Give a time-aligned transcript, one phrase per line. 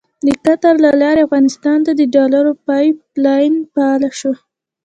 [0.25, 4.33] د قطر له لارې افغانستان ته د ډالرو پایپ لاین فعال شو.